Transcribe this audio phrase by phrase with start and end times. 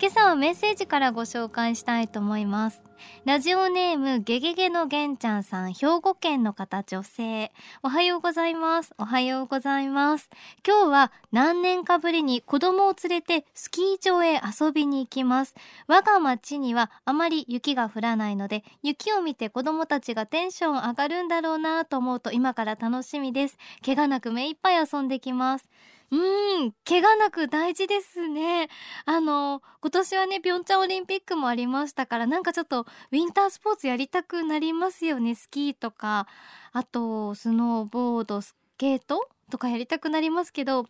[0.00, 2.84] 今朝はメッセージからご紹介したいと思います。
[3.24, 7.50] ラジオネームゲゲゲのげんちゃんさん兵庫県の方女性。
[7.82, 8.94] おはようございます。
[8.96, 10.30] おはようございます。
[10.64, 15.56] 今日は何年かぶりに子供を連れてスキー場へ遊びに行きます。
[15.88, 23.58] 我が町にはあまり雪が降らないので雪を見て子供たちがテンション上がるんだろうなと思うと今から楽しみです。
[23.84, 25.68] 怪我なく目いっぱい遊んできます。
[26.10, 28.68] うん、怪我なく大事ですね。
[29.04, 35.34] あの、今年はね、ピョンチャンオリンピックもありましたから、なんかちょっとウィンタースポーツやりたくなりますよね。
[35.34, 36.26] スキーとか、
[36.72, 40.86] あと、スノーボード、スケートとかやりたくなりますけど、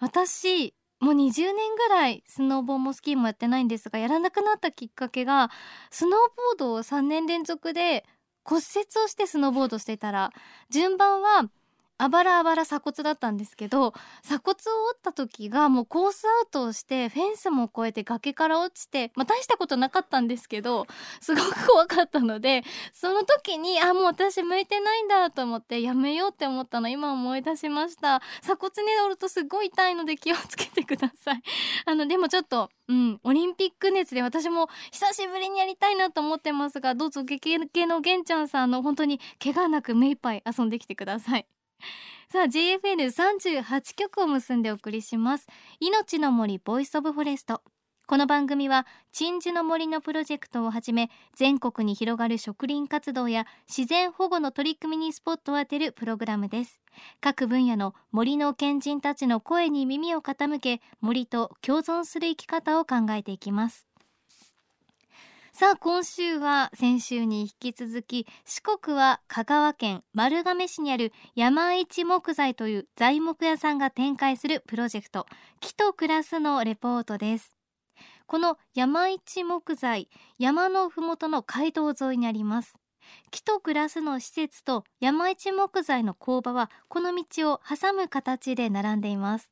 [0.00, 5.50] 私、もう20年ぐらいスノーボーもスキーもやってないんですが、やらなくなったきっかけが、
[5.90, 8.04] スノーボードを3年連続で
[8.44, 10.32] 骨折をしてスノーボードしてたら、
[10.70, 11.48] 順番は
[11.98, 20.86] あばらあばら鎖骨だったんですけど鎖骨を折った時がもうコースアウトをしてフェンスも越えて崖から落ちて、まあ、大したことなかったんですけど
[21.20, 28.20] すごく怖かったのでその時にあもう私向いてないんだと思ってやめようって思ったの今思い出しました。
[28.42, 31.42] 鎖骨に折るとすごい痛いので気をつけてください。
[31.86, 41.57] あのでもちょっとうんオリンピック熱で私も久しぶりにやりたいなと思ってますがどうぞゲゲゲの玄ちゃんさんの本当に怪我なく目いっぱい遊んできてください。
[42.32, 45.46] さあ JFN38 曲を結んでお送りします。
[45.80, 47.62] 命の森 Voice of Forest。
[48.06, 56.80] この番組は鎮守の森のプロジェクトをはじめ全国に広がる植林活動や自然保護の取り組みにスポットを当てるプログラムです。
[57.20, 63.87] 各分野の森の賢人たちの声に耳を傾け森と共存する生き方を考えていきます。
[65.58, 75.26] さあ今週は先週に引き続き四国は香川県丸亀市にある山一木材という材木屋さんが展開するプロジェクト
[75.58, 77.56] 木と暮らすのレポートです。
[78.28, 80.08] この山一木材
[80.38, 82.76] 山のふもとの街道沿いにあります。
[83.32, 89.50] 木と暮らすの施設と山一木材の工場はこの道を挟む形で並んでいます。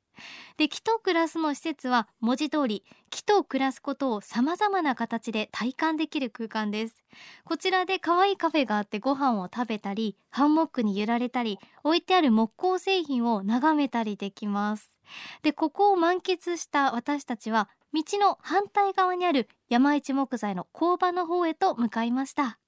[0.56, 6.96] で木と暮らすの施設は文字通り木と暮らすことを様々な形で体感できる空間です。
[7.44, 14.96] こちらで可愛いカフェがあってご飯を食べたりハンモックに揺られたり置いてある木工製品を眺めたりできます。
[15.42, 22.58] でここを満喫した私たちは道の反対側にある山一木材の工場の方へと向かいました。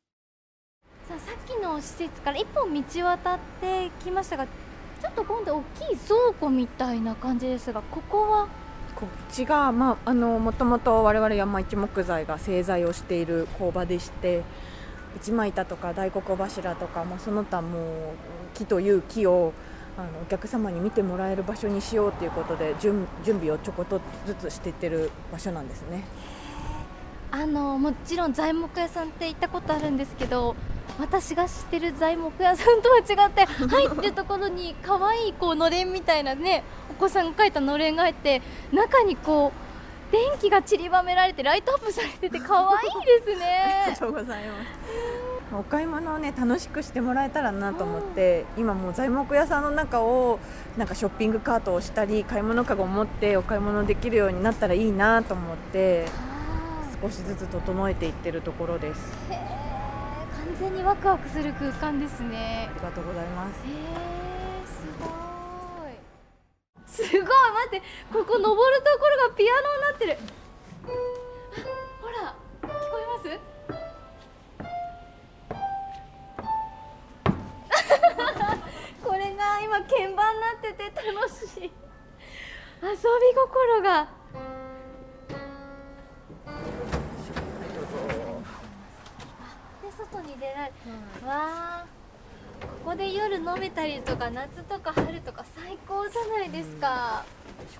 [1.08, 4.47] さあさっきの施設から一本道渡ってきましたが
[5.00, 8.48] ちょっと今度大きい倉庫みたいな感じですがここは？
[8.97, 14.42] こっちが、まあ、あのもともと我々山一木材が製材をしている工場でして
[15.16, 18.14] 一枚板とか大黒柱とか、まあ、その他も
[18.54, 19.53] 木という木を
[19.97, 26.04] あのお客様に見てもらえる場所にしようということで準備をちょこっとずつしていってる場所なんですね。
[27.31, 30.56] あのもちろん材木屋さんって行ったことあるんですけど
[30.98, 38.42] 私が知ってる材木屋さんとは違って 入ってるところに可愛いこうのれんみたいなねお子さんが描いたのれんが入って
[38.72, 43.84] 中にこう電気が散りばめられてライトアップされてて可愛いですね。
[43.84, 44.69] ありがとうございます。
[45.54, 50.38] お買い物をね楽しくしてもらえたらなと思って、うん、今もう材木屋さんの中を
[50.76, 56.06] なんかショッピングカートをしたり買い物かごを持ってお買い物できるようになったらいいなと思って
[57.03, 59.67] 少しずつ整えていってるところです。
[60.48, 62.69] 完全にワクワクする空間ですね。
[62.70, 63.60] ありがとうございます。
[63.66, 65.04] へえすご
[65.86, 65.92] い。
[66.86, 67.20] すごい。
[67.20, 67.28] 待
[67.69, 67.82] って
[68.12, 70.16] ここ登るところがピアノになってる。
[72.00, 73.38] ほら聞こえます？
[79.04, 81.70] これが今鍵盤になってて楽しい。
[82.81, 82.96] 遊び
[83.34, 84.08] 心が
[91.23, 91.35] うん、わ
[91.85, 91.99] あ。
[92.61, 97.25] ここで夜飲めたりとか夏とか春とか最高じゃないですか、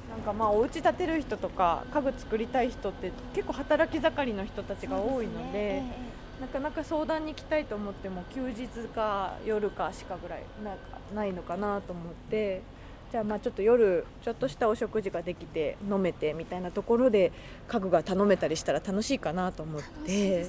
[0.07, 5.95] うん、なんかまあお家建てる人とか家具作りたい人って結構働き盛りの人たちが多いので、ね
[6.39, 10.81] えー、なかなか相談に来たいと思っても休日か夜かしかぐらいなんか
[11.15, 12.63] ないのかなと思って
[13.11, 17.33] じゃあまあちょっと夜ちょっとしたお食事ができて飲めてみたいなところで
[17.67, 20.47] 家具が頼めたりしたら楽しいかなと思って。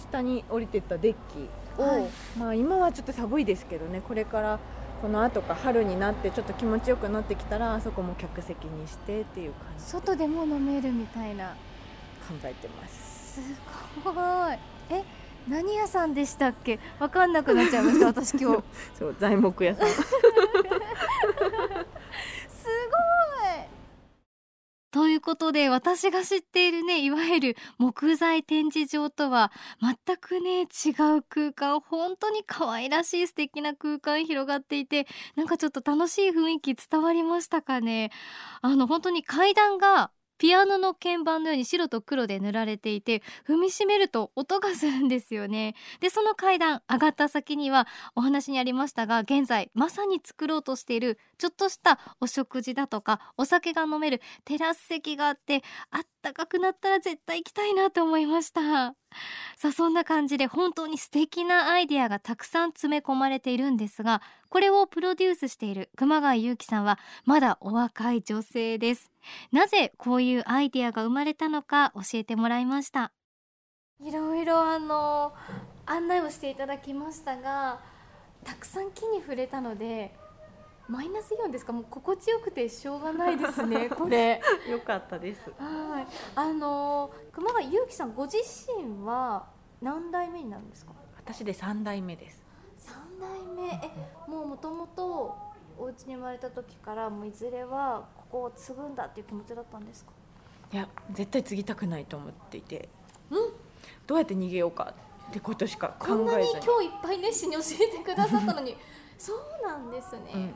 [0.00, 1.48] 下に降りてったデッキ
[1.80, 2.08] を、はい、
[2.38, 4.58] まあ今はちょっと寒いですけどねこれから
[5.02, 9.84] この後か春になってちょっと気持ちよくなってきたらあそこも客席にしてっていう感じ。
[9.84, 11.54] 外でも飲めるみたいな。
[12.28, 13.40] 考えてます。
[13.40, 13.54] す
[14.04, 14.14] ごい。
[14.90, 15.02] え
[15.48, 16.78] 何屋さんでしたっけ？
[16.98, 18.62] わかんなくなっちゃいました私今日。
[18.98, 19.88] そう材木屋さん
[24.90, 31.80] ということで私が知っているねいわゆる木材展示場とは全くね違う空間。
[31.80, 35.06] 本当に可愛らしい素敵な空間広がっていて
[35.36, 38.10] なんかちょっと楽しい雰囲気伝わりましたかね。
[38.62, 40.10] あの本当に階段が
[40.40, 45.74] ピアノの鍵盤のように白と黒で塗られていて踏みしめると音がするんですよね。
[46.00, 58.94] でその階段上がった先にはお話にありましたが現在まさに作ろうとしているちょっとしたお食事だとかお酒が飲めるテラス席があってあったかくなったら絶対行きたいなと思いました。
[59.56, 69.10] さあそんな感じで本当に素敵なアイデアがたくさん詰め込まれているんですがこれをプロデュースしている熊谷祐希さんはまだお若い女性です。
[69.52, 73.12] なぜこういうアイデアが生まれたのか教えてもらいました。
[74.02, 75.32] いろいろあの
[75.86, 77.80] 案内をしていただきましたが
[78.44, 80.14] たくさん木に触れたので
[80.88, 81.72] マイナスイオンですか？
[81.72, 84.40] もう心地よくてしょうがないですね これ。
[84.68, 85.48] よかったです。
[85.58, 86.06] はい。
[86.34, 88.38] あの熊谷祐希さんご自
[88.76, 89.46] 身は
[89.80, 90.92] 何代目になるんですか？
[91.16, 92.38] 私で三代目です。
[92.38, 92.39] 三
[93.20, 93.68] 代目。
[93.68, 95.36] えもうもともと
[95.78, 100.12] お家に生まれた時からもういずれはここを継ぐんだっていう気持ちだったんですか？
[100.72, 102.88] いや絶対継ぎたくないと思っていて。
[103.30, 103.52] うん？
[104.06, 104.94] どうやって逃げようか
[105.30, 108.76] ってことしか考こんなにえずに今日いっぱい熱心に教えてくださったのに。
[109.16, 110.54] そうなんですね、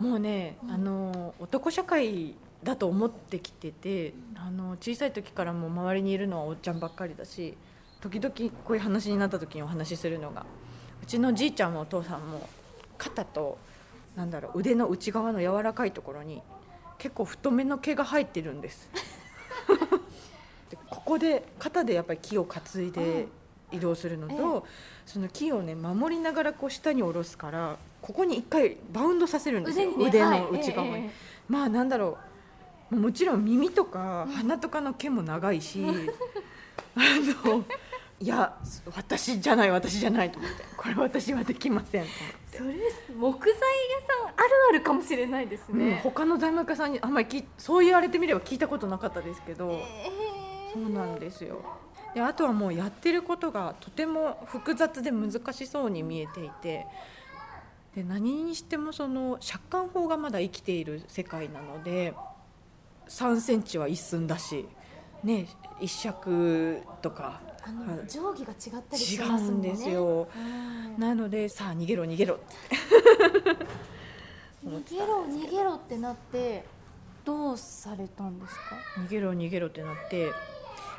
[0.00, 0.70] うん、もうね、うん。
[0.70, 7.58] あの男社会だと思ってきてて、あの小さい時からもう周りにいるのはおっちゃんばっかりだし
[8.00, 8.32] 時々
[8.64, 10.46] こういう話になった時にお話しするのが
[11.02, 12.48] うちのじいちゃんもお父さんも
[12.98, 13.58] 肩と
[14.16, 16.42] なんだろう腕の内側の柔らかいところに
[16.98, 18.88] 結構太めの毛が生えてるんです。
[20.70, 23.28] でここで肩でやっぱり木を担いで
[23.70, 24.66] 移動するのと、
[25.04, 31.12] その木をね守りながらこう下に下ろすからここに一回バウンドさせるんですよ腕にねの内側に、はいえええ。
[31.48, 32.18] まあなんだろ
[32.90, 35.84] うもうもちろん耳とか鼻とかの毛も長いし、
[36.94, 37.00] あ
[37.44, 37.64] の
[38.18, 38.56] いや
[38.94, 40.64] 私じゃない私じゃないと思って。
[40.76, 42.08] これ私はできませんと
[42.56, 42.74] それ
[43.14, 43.60] 木材屋
[44.06, 50.10] さんあるあるかもしれないです思って、うんね、他の材木家さんにあんまりきそう言われてみれば聞いたことなかったですけど、え
[50.72, 51.62] そうなんですよ。
[52.14, 56.86] であとはもうやってることがとても複雑で難しそうに見えていて。
[57.94, 62.12] で何にしてもその借款法がまだ生きている世界なので
[63.08, 64.68] 3センチは一寸だし、
[65.24, 65.46] ね、
[65.80, 68.06] 一尺とかあのはい。
[68.06, 69.50] 定規が違ったりし違ますもね。
[69.50, 70.20] うんんですよ。
[70.20, 70.26] は
[70.96, 72.38] いなのでさあ逃げろ逃げろ
[74.64, 76.64] 逃げろ逃げろってなって
[77.24, 78.60] どうされたんですか？
[78.98, 80.32] 逃げろ逃げろってなって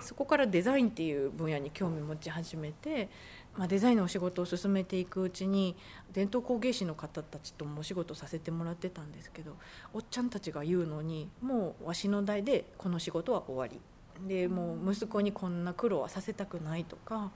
[0.01, 3.09] そこからデザインっていう分野に興味持ち始めて、
[3.57, 5.75] まあ、デザインのお仕事を進めていくうちに
[6.13, 9.55] 伝統工芸士の方たちともお仕事させてもらってたんですけど
[9.93, 13.81] おっちゃんたちが言うのにもうわしの代でこの仕事は終わり
[14.27, 17.31] でもう息子にこんな苦労はさせたくないとか。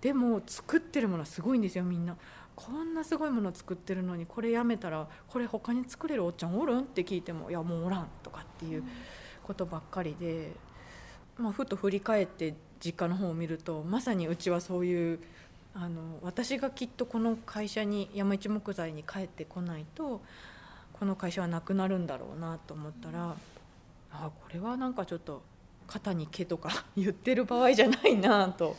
[0.00, 2.16] でも作ってるものはすごいんですよみんな。
[2.54, 6.80] こんなすごいもの作ってるのにこれやめたらこれ他に作れるおっちゃんおるん？
[6.80, 8.84] って聞いてもいやもうおらんとかっていう
[9.42, 10.52] ことばっかりで、
[11.36, 15.18] まあ、ふと振り返って実家の方を見るとまさにうちはそういう
[15.74, 20.20] あの私がきっとこの会社に山一木材に帰ってこないと
[20.92, 23.34] この会社はなくなるんだろうなと思ったら
[24.12, 25.42] あこれはなんかちょっと
[25.86, 28.76] 肩に毛とか 言ってる場合じゃないなと。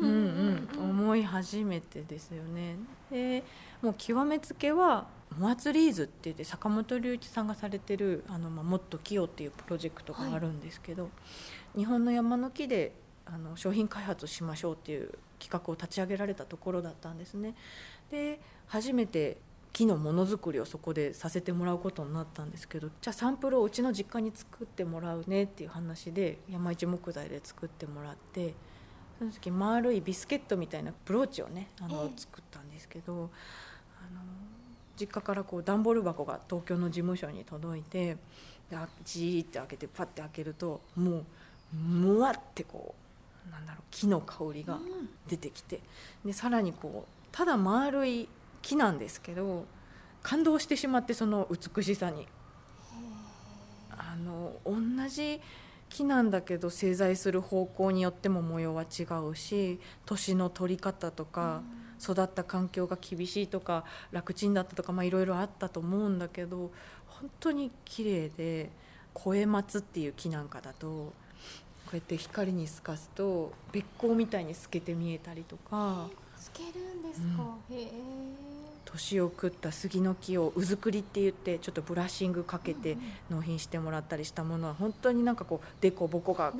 [0.00, 2.76] うんうん、思い始めてですよね。
[3.10, 3.44] で
[3.80, 11.10] もう極めつけは「モアツリーズ」って言って坂本龍一さんがされてる「あのまあ、もっと木を」っていうプロジェクトがあるんですけど、
[11.76, 12.92] 日本の山の木で
[13.26, 17.54] あの商品開発をしましょうっていう企画を立ち上げられたところだったんですね。
[18.10, 19.38] で初めて
[19.72, 28.54] 木のものづくりをそこでさせてもらうことになったんですけどじゃあサンプルをうちの実家に作ってもらうねっていう話で山一木材で作ってもらって
[29.18, 32.20] その時丸いビスケットみたいなブローチをねあのええ。
[32.20, 33.30] 作ったんですけど
[33.98, 34.20] あの
[34.98, 38.16] 実家からこう段ボール箱が東京の事務所に届いて
[38.68, 42.94] であジーって開けてパッて開けるともうむわってこ
[43.48, 44.78] うなんだろう木の香りが
[45.28, 45.80] 出てきて
[46.24, 48.28] でさらにこうただ丸い
[48.62, 49.66] 木なんですけど
[50.22, 52.26] 感動してしまってその美しさに。
[53.90, 55.40] あの同じ
[55.88, 61.62] 木なんだけど製材する方向によっても模様は違うし年の取り方とか、
[62.00, 66.72] 育った環境が厳しいとか楽ちんだったとかまあいろいろあったと思うんだけど
[67.06, 68.70] 本当に綺麗で
[69.12, 71.12] 声松っていう木なんかだと
[71.92, 76.08] うやって光に透かすとべっ甲みたいに透けて見えたりとか。
[76.36, 78.51] 透けるんですか、うん、へえ
[78.92, 82.98] 年を食った杉の木をうずくりって言ってちょっとブラッシングかけて
[83.30, 86.52] 納品してもらったりしたものは本当になんかこうでこぼこが。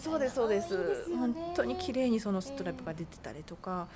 [0.00, 3.88] そうですそうです、ね、本当に綺麗にそのストライプが出てたりとか。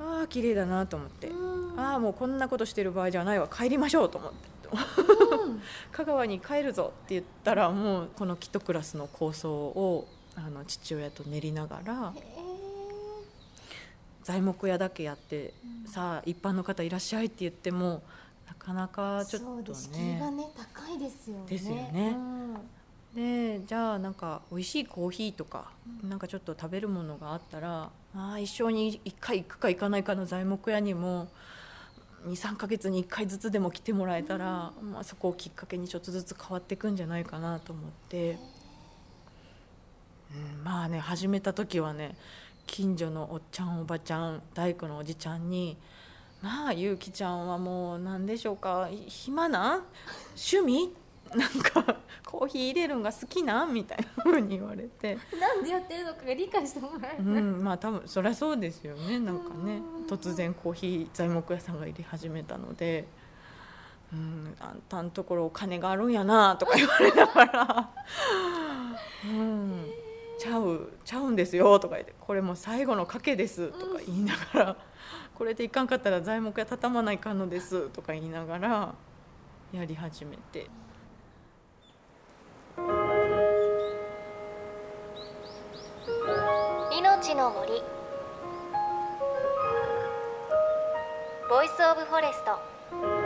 [0.00, 1.30] ああ綺麗だなと思って。
[1.76, 5.62] ああもうこんなことしてる場合じゃないわ帰りましょうと思って、うん、
[5.92, 12.12] 香川に帰るぞって言ったらもうこのキットクラスの構想をあの父親と練りながら
[14.22, 15.52] 材木屋だけやって、
[15.84, 18.02] うん、さあ一般の方いらっしゃいって言っても
[18.46, 20.18] なかなかちょっとね。
[20.20, 21.46] がね高いですよね。
[21.48, 22.16] ですよね。
[22.16, 25.70] うん、でじゃあなんか美味しいコーヒーとか、
[26.02, 31.28] うん、なんかちょっと食べるものがあったらあ一生に1回行くか行かないかの材木屋にも
[32.26, 38.38] 23か月に1回ずつでも来てもらえたら、うん、まあ、そこをきっかけにちょっとずつ変わっていくんじゃないかなと思って、
[40.58, 42.16] うん、まあね始めた時はね
[42.72, 45.76] 近所のおっちゃんおばちゃん大工のおじちゃんに
[46.40, 49.84] 「まあゆうきちゃんはもう何でしょうか暇な？
[50.34, 50.90] 趣味？
[51.34, 53.66] なんかコーヒー入れるんが好きな？
[53.66, 55.18] んみたいなふうに言われて。
[55.38, 59.20] なんでやってるのかが理解してもらえる、うん、まあ多分そりゃそうですよね。
[59.20, 63.06] なんかね突然コーヒー材木屋さんが入れ始めたので。
[64.14, 68.71] うん、あんたんところお金があるんやなとか言われながら「うん、ちゃう
[71.04, 74.76] ちゃうんですよ」とか言って「これも最後の賭けです」とか言いながら
[75.34, 78.94] 「これでいかんかったら材木屋畳まないかんのです」とか言いながら
[79.72, 80.68] やり始めて。
[86.90, 87.82] 命の森
[91.48, 93.21] ボイスオブフォレスト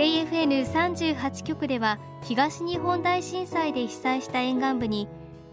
[0.00, 5.08] JFN38 局では東日本大震災で被災した沿岸部に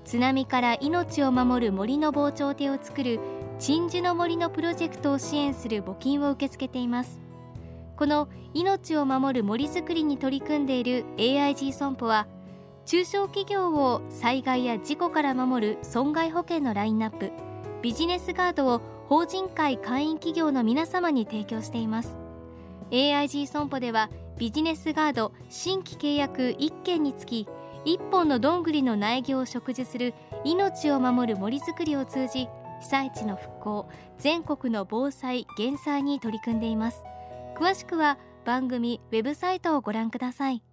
[0.05, 3.19] 津波から命を守る森の防潮堤を作る
[3.59, 7.19] 鎮守の森のプロジェクトを支援する募金を受け付けています。
[7.97, 12.25] この命を守る森づくりに取り組んでいる AIG 損保は
[12.85, 17.33] 中小企業を災害や事故から守る損害保険のラインナップ
[17.81, 22.26] ビジネスガードを法人会会員企業の皆様に提供しています。
[22.91, 27.47] AIG 損保ではビジネスガード新規契約1件につき
[27.85, 30.13] 1本のどんぐりの苗木を植樹する
[30.43, 32.47] 命を守る森づくりを通じ
[32.79, 33.89] 被災地の復興
[34.19, 37.03] 全国の防災減災に取り組んでいます。
[37.57, 40.63] 詳しくは番組ウェブサイトをご覧ください。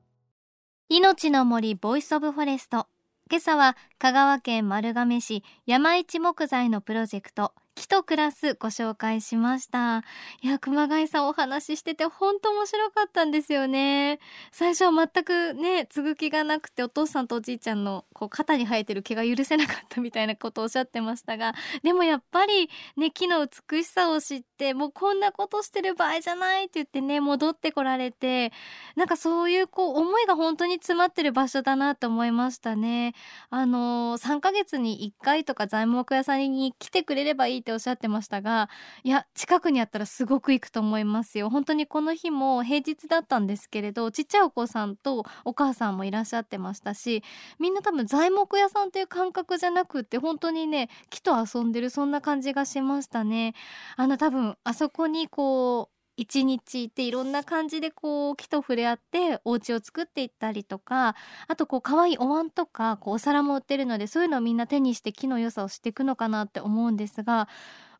[0.88, 2.86] 命の森 Voice of Forest。
[3.30, 7.54] 今朝は香川県丸亀市山一木材のプロジェクト。
[7.74, 10.04] 木と暮らすご紹介しました
[10.42, 14.20] いや熊谷さんお話ししてて本当面白かったんですよね
[14.52, 28.52] 最初は全くね継ぐ気がなくてお父さんとおじいちゃんのこう肩に生えてる毛が許せなかったみたいなことをおっしゃってましたがでもやっぱりね木の美しさを知ってもうこんなことしてる場合じゃないって言ってね戻ってこられて
[28.96, 33.14] なんかそういうこう思いが本当に詰まってる場所だなと思いましたね
[33.50, 38.68] あの、3ヶ月に1回とか材木屋さんに来てくれればいいっておっしゃってましたが
[39.04, 41.48] いや近くにあったらすごく行くと思いますよ。
[41.48, 47.24] 本当にこの日も平日だったんですけれどちっちゃいお子さんとお母さんもいらっしゃってましたし
[47.58, 53.54] みんな多分材木屋さんっていう感覚じゃなくって本当にね木と遊んでるそんな感じがしましたね。
[53.96, 61.16] あの多分あそこにこう一日っていろんな感じでこう木と触れ合ってお家を作っていったりとか
[61.48, 67.48] あとこう可愛いお椀とかこうお皿も売ってるのでそういうのをみんな手にして木の良さをしていくのかなって思うんですが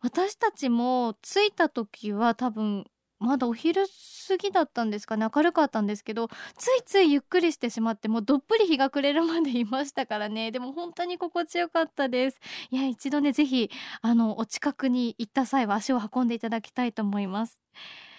[0.00, 2.84] 私たちも着いた時は多分
[3.24, 3.86] まだお昼
[4.28, 5.26] 過ぎだったんですかね。
[5.34, 10.50] 明るかったんですけどついついゆっくりしてしまってもうどっぷり日が暮れるまでいましたからね。
[10.50, 12.40] でも本当に心地よかったです。
[12.70, 13.70] いや一度ねぜひ
[14.02, 17.60] あのお近くに行った際は足を運んでいただきたいと思います。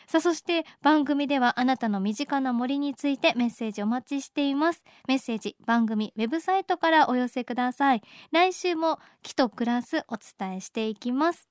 [0.07, 4.83] さあそして番組ではあなたの身近な森についてメッセージお待ちしています。
[5.07, 8.01] メッセージ番組ウェブサイトからお寄せください。
[8.31, 11.49] 来週も木と暮らすお伝えしていきます。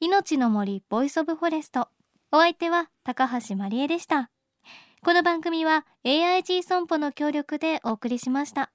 [0.00, 1.88] 命の森 Voice of Forest。
[2.36, 4.28] お相手は高橋まりえでした。
[5.02, 8.70] この番組は AIG 損保の協力でお送りしました。